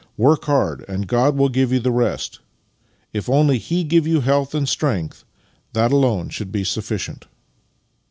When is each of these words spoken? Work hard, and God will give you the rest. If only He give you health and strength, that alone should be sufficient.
Work 0.17 0.45
hard, 0.45 0.83
and 0.87 1.05
God 1.07 1.35
will 1.35 1.47
give 1.49 1.71
you 1.71 1.79
the 1.79 1.91
rest. 1.91 2.39
If 3.13 3.29
only 3.29 3.59
He 3.59 3.83
give 3.83 4.07
you 4.07 4.21
health 4.21 4.55
and 4.55 4.67
strength, 4.67 5.23
that 5.73 5.91
alone 5.91 6.29
should 6.29 6.51
be 6.51 6.63
sufficient. 6.63 7.27